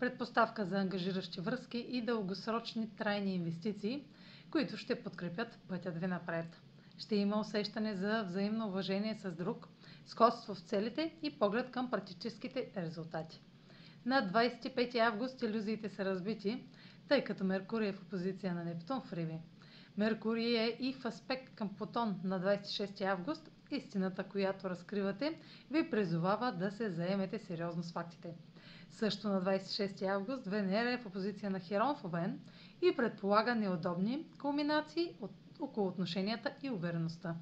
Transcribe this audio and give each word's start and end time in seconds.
предпоставка 0.00 0.64
за 0.64 0.78
ангажиращи 0.78 1.40
връзки 1.40 1.78
и 1.78 2.02
дългосрочни 2.02 2.90
трайни 2.96 3.34
инвестиции, 3.34 4.04
които 4.50 4.76
ще 4.76 5.02
подкрепят 5.02 5.58
пътят 5.68 5.98
ви 5.98 6.06
напред. 6.06 6.60
Ще 6.98 7.16
има 7.16 7.40
усещане 7.40 7.94
за 7.94 8.22
взаимно 8.22 8.66
уважение 8.68 9.14
с 9.14 9.32
друг, 9.32 9.68
сходство 10.06 10.54
в 10.54 10.60
целите 10.60 11.14
и 11.22 11.38
поглед 11.38 11.70
към 11.70 11.90
практическите 11.90 12.70
резултати. 12.76 13.40
На 14.06 14.30
25 14.32 14.98
август 14.98 15.42
иллюзиите 15.42 15.88
са 15.88 16.04
разбити, 16.04 16.64
тъй 17.08 17.24
като 17.24 17.44
Меркурий 17.44 17.88
е 17.88 17.92
в 17.92 18.02
опозиция 18.02 18.54
на 18.54 18.64
Нептун 18.64 19.00
в 19.00 19.12
Риби. 19.12 19.38
Меркурий 19.96 20.56
е 20.58 20.76
и 20.80 20.92
в 20.92 21.04
аспект 21.04 21.54
към 21.54 21.74
Плутон 21.74 22.20
на 22.24 22.40
26 22.40 23.00
август. 23.04 23.50
Истината, 23.70 24.24
която 24.24 24.70
разкривате, 24.70 25.38
ви 25.70 25.90
призовава 25.90 26.52
да 26.52 26.70
се 26.70 26.90
заемете 26.90 27.38
сериозно 27.38 27.82
с 27.82 27.92
фактите. 27.92 28.34
Също 28.90 29.28
на 29.28 29.42
26 29.42 30.02
август 30.02 30.46
Венера 30.46 30.90
е 30.92 30.98
в 30.98 31.06
опозиция 31.06 31.50
на 31.50 31.60
Херон 31.60 31.96
в 31.96 32.04
Овен 32.04 32.40
и 32.82 32.96
предполага 32.96 33.54
неудобни 33.54 34.26
кулминации 34.40 35.16
от, 35.20 35.30
около 35.60 35.88
отношенията 35.88 36.52
и 36.62 36.70
увереността. 36.70 37.34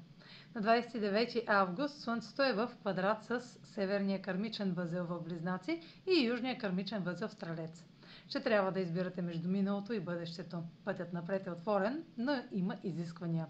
На 0.55 0.61
29 0.61 1.43
август 1.47 2.01
Слънцето 2.01 2.43
е 2.43 2.53
в 2.53 2.71
квадрат 2.81 3.23
с 3.23 3.41
северния 3.63 4.21
кармичен 4.21 4.73
възел 4.73 5.05
в 5.05 5.19
Близнаци 5.21 5.81
и 6.07 6.25
южния 6.25 6.57
кармичен 6.57 7.03
възел 7.03 7.27
в 7.27 7.31
Стрелец. 7.33 7.85
Ще 8.27 8.39
трябва 8.39 8.71
да 8.71 8.79
избирате 8.79 9.21
между 9.21 9.49
миналото 9.49 9.93
и 9.93 9.99
бъдещето. 9.99 10.63
Пътят 10.85 11.13
напред 11.13 11.47
е 11.47 11.51
отворен, 11.51 12.03
но 12.17 12.43
има 12.51 12.77
изисквания. 12.83 13.47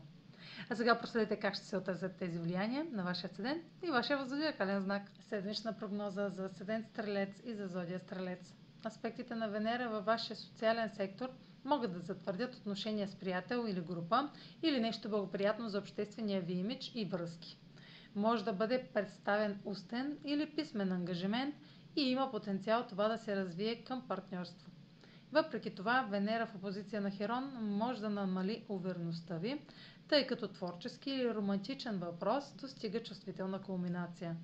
А 0.70 0.76
сега 0.76 1.00
проследете 1.00 1.36
как 1.40 1.56
ще 1.56 1.66
се 1.66 1.78
отразят 1.78 2.16
тези 2.16 2.40
влияния 2.40 2.86
на 2.92 3.04
вашия 3.04 3.30
седент 3.30 3.64
и 3.84 3.92
вашия 3.92 4.26
зодиакален 4.26 4.82
знак. 4.82 5.04
Седмична 5.20 5.74
прогноза 5.78 6.30
за 6.30 6.50
седент 6.50 6.88
Стрелец 6.88 7.42
и 7.46 7.54
за 7.54 7.68
Зодия 7.68 8.00
Стрелец. 8.00 8.54
Аспектите 8.86 9.36
на 9.36 9.48
Венера 9.50 9.90
във 9.90 10.06
вашия 10.06 10.36
социален 10.36 10.90
сектор 10.90 11.30
могат 11.66 11.94
да 11.94 12.00
затвърдят 12.00 12.56
отношения 12.56 13.08
с 13.08 13.16
приятел 13.16 13.66
или 13.68 13.82
група 13.82 14.30
или 14.64 14.80
нещо 14.80 15.10
благоприятно 15.10 15.70
за 15.70 15.80
обществения 15.80 16.42
ви 16.42 16.54
имидж 16.54 16.92
и 16.96 17.06
връзки. 17.06 17.58
Може 18.16 18.46
да 18.46 18.54
бъде 18.54 18.88
представен 18.94 19.60
устен 19.66 20.18
или 20.26 20.56
писмен 20.56 20.92
ангажимент 20.92 21.56
и 21.96 22.02
има 22.02 22.32
потенциал 22.32 22.86
това 22.90 23.08
да 23.08 23.18
се 23.18 23.36
развие 23.36 23.84
към 23.84 24.08
партньорство. 24.08 24.72
Въпреки 25.36 25.76
това, 25.76 26.02
Венера 26.02 26.46
в 26.46 26.56
опозиция 26.56 27.02
на 27.02 27.12
Херон 27.12 27.44
може 27.62 28.02
да 28.02 28.10
намали 28.10 28.64
увереността 28.70 29.38
ви, 29.38 29.62
тъй 30.08 30.28
като 30.28 30.48
творчески 30.48 31.12
или 31.12 31.34
романтичен 31.36 31.98
въпрос 31.98 32.54
достига 32.54 33.04
чувствителна 33.04 33.62
кулминация. 33.62 34.36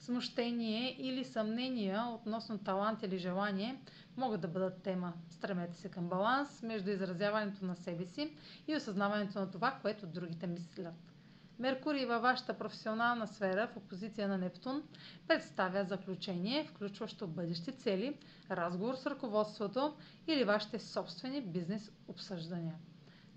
Смущение 0.00 0.96
или 0.98 1.24
съмнения 1.24 2.04
относно 2.04 2.58
талант 2.58 3.02
или 3.02 3.18
желание 3.18 3.80
могат 4.16 4.40
да 4.40 4.48
бъдат 4.48 4.82
тема. 4.82 5.12
Стремете 5.30 5.76
се 5.76 5.88
към 5.88 6.08
баланс 6.08 6.62
между 6.62 6.90
изразяването 6.90 7.64
на 7.64 7.76
себе 7.76 8.04
си 8.06 8.30
и 8.68 8.76
осъзнаването 8.76 9.38
на 9.40 9.50
това, 9.50 9.78
което 9.82 10.06
другите 10.06 10.46
мислят. 10.46 11.15
Меркурий 11.58 12.06
във 12.06 12.22
вашата 12.22 12.54
професионална 12.54 13.26
сфера 13.26 13.68
в 13.72 13.76
опозиция 13.76 14.28
на 14.28 14.38
Нептун 14.38 14.82
представя 15.28 15.84
заключение, 15.84 16.64
включващо 16.64 17.26
бъдещи 17.26 17.72
цели, 17.72 18.16
разговор 18.50 18.94
с 18.94 19.06
ръководството 19.06 19.94
или 20.26 20.44
вашите 20.44 20.78
собствени 20.78 21.40
бизнес 21.40 21.90
обсъждания. 22.08 22.74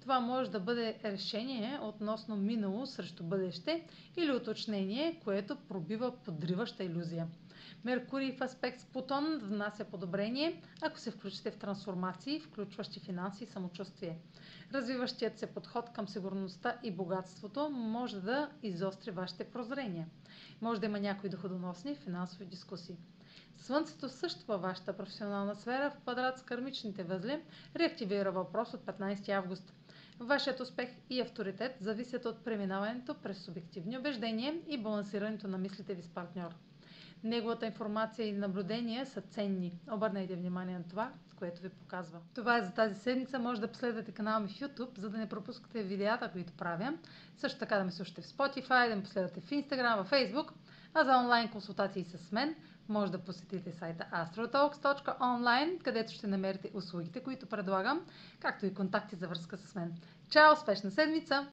Това 0.02 0.20
може 0.20 0.52
да 0.52 0.60
бъде 0.60 1.00
решение 1.04 1.80
относно 1.82 2.36
минало 2.36 2.86
срещу 2.86 3.24
бъдеще 3.24 3.84
или 4.18 4.32
уточнение, 4.32 5.20
което 5.24 5.56
пробива 5.56 6.12
подриваща 6.26 6.84
иллюзия. 6.84 7.28
Меркурий 7.84 8.32
в 8.32 8.42
аспект 8.42 8.80
с 8.80 8.86
Плутон 8.86 9.40
внася 9.40 9.86
подобрение, 9.86 10.62
ако 10.82 11.00
се 11.00 11.12
включите 11.12 11.52
в 11.52 11.58
трансформации, 11.58 12.40
включващи 12.40 13.00
финанси 13.00 13.44
и 13.44 13.48
самочувствие. 13.48 14.18
Развиващият 14.74 15.40
се 15.40 15.48
подход 15.48 15.90
към 15.90 16.08
сигурността 16.08 16.78
и 16.84 16.92
богатството 16.92 17.70
може 17.70 18.22
да 18.22 18.50
изостри 18.64 19.12
вашите 19.12 19.44
прозрения. 19.44 20.08
Може 20.62 20.80
да 20.80 20.86
има 20.86 21.00
някои 21.00 21.30
доходоносни 21.30 21.96
финансови 21.96 22.46
дискусии. 22.46 22.98
Слънцето 23.58 24.10
също 24.10 24.46
във 24.48 24.62
вашата 24.62 24.98
професионална 24.98 25.56
сфера 25.56 25.90
в 25.92 25.98
квадрат 25.98 26.40
с 26.40 26.44
кармичните 26.44 27.04
възли 27.04 27.42
реактивира 27.76 28.32
въпрос 28.32 28.74
от 28.74 28.82
15 28.82 29.30
август. 29.30 29.74
Вашият 30.20 30.60
успех 30.60 30.90
и 31.10 31.22
авторитет 31.22 31.76
зависят 31.80 32.26
от 32.26 32.44
преминаването 32.44 33.16
през 33.16 33.38
субективни 33.38 33.98
убеждения 33.98 34.54
и 34.68 34.78
балансирането 34.78 35.48
на 35.48 35.58
мислите 35.58 35.94
ви 35.94 36.02
с 36.02 36.10
партньор. 36.10 36.56
Неговата 37.24 37.66
информация 37.66 38.28
и 38.28 38.32
наблюдения 38.32 39.06
са 39.06 39.22
ценни. 39.22 39.80
Обърнете 39.92 40.36
внимание 40.36 40.78
на 40.78 40.84
това, 40.84 41.12
което 41.36 41.62
ви 41.62 41.70
показва. 41.70 42.20
Това 42.36 42.58
е 42.58 42.62
за 42.62 42.72
тази 42.72 42.96
седмица. 42.96 43.40
Може 43.40 43.62
да 43.62 43.68
последвате 43.68 44.12
канала 44.12 44.40
ми 44.40 44.48
в 44.48 44.52
YouTube, 44.52 45.00
за 45.00 45.10
да 45.10 45.18
не 45.18 45.30
пропускате 45.30 45.84
видеята, 45.84 46.32
които 46.32 46.54
правя. 46.54 46.94
Също 47.38 47.60
така 47.60 47.78
да 47.78 47.84
ме 47.84 47.92
слушате 47.92 48.22
в 48.22 48.26
Spotify, 48.26 48.90
да 48.90 48.96
ме 48.96 49.04
последвате 49.04 49.42
в 49.42 49.50
Instagram, 49.50 50.04
в 50.04 50.12
Facebook. 50.12 50.52
А 50.94 51.04
за 51.04 51.18
онлайн 51.18 51.50
консултации 51.50 52.04
с 52.04 52.32
мен 52.32 52.56
може 52.90 53.12
да 53.12 53.20
посетите 53.20 53.72
сайта 53.72 54.06
astrotalks.online, 54.14 55.84
където 55.84 56.14
ще 56.14 56.28
намерите 56.28 56.72
услугите, 56.74 57.24
които 57.24 57.46
предлагам, 57.46 58.06
както 58.40 58.66
и 58.66 58.74
контакти 58.74 59.16
за 59.16 59.28
връзка 59.28 59.58
с 59.58 59.76
мен. 59.76 59.94
Чао! 60.30 60.54
Успешна 60.54 60.92
седмица! 60.92 61.48